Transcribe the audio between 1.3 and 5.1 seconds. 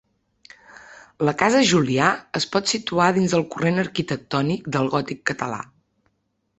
casa Julià es pot situar dins el corrent arquitectònic del